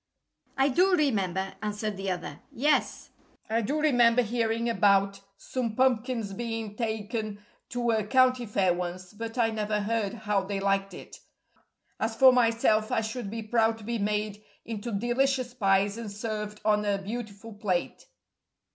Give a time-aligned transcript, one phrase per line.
[0.57, 2.39] "I do remember," answered the other.
[2.51, 3.11] "Yes,
[3.51, 9.37] I do remember hearing about some pumpkins' being taken to a county fair once, but
[9.37, 11.17] I never heard how they liked it.
[11.99, 16.61] As for myself, I should be proud to be made into delicious pies and served
[16.65, 18.07] on a beautiful plate."